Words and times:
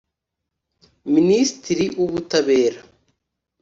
Minisitiri 1.13 1.85
w’Ubutabera 1.97 2.79